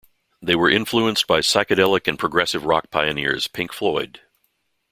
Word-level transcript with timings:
They 0.41 0.55
were 0.55 0.67
influenced 0.67 1.27
by 1.27 1.41
psychedelic 1.41 2.07
and 2.07 2.17
progressive 2.17 2.65
rock 2.65 2.89
pioneers 2.89 3.47
Pink 3.47 3.71
Floyd. 3.71 4.19